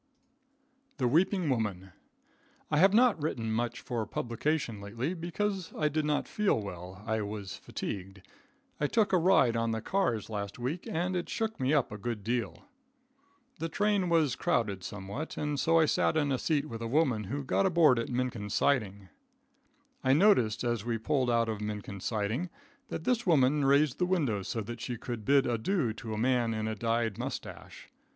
[0.97, 1.91] The Weeping Woman.
[2.71, 7.21] I have not written much for publication lately, because I did not feel well, I
[7.21, 8.23] was fatigued.
[8.79, 11.99] I took a ride on the cars last week and it shook me up a
[11.99, 12.65] good deal.
[13.59, 17.25] The train was crowded somewhat, and so I sat in a seat with a woman
[17.25, 19.09] who got aboard at Minkin's Siding.
[20.03, 22.49] I noticed as we pulled out of Minkin's Siding,
[22.87, 26.55] that this woman raised the window so that she could bid adieu to a man
[26.55, 27.91] in a dyed moustache.